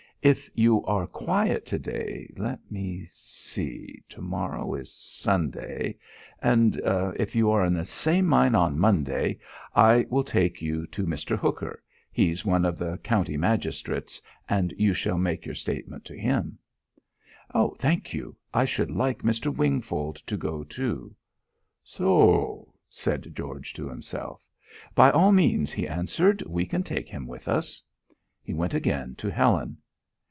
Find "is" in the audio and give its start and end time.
4.75-4.93